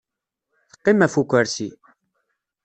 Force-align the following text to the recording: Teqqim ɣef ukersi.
Teqqim 0.71 0.99
ɣef 1.03 1.13
ukersi. 1.21 1.69